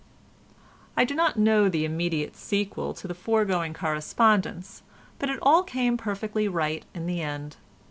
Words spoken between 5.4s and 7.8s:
all came perfectly right in the end.